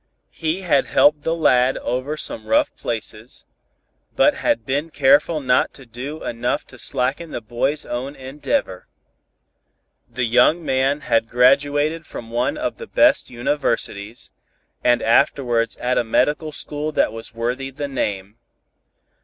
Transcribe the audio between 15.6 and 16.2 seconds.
at a